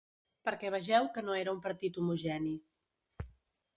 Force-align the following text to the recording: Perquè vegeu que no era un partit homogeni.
Perquè 0.47 0.71
vegeu 0.75 1.09
que 1.17 1.23
no 1.27 1.35
era 1.41 1.53
un 1.57 1.61
partit 1.67 2.01
homogeni. 2.05 2.55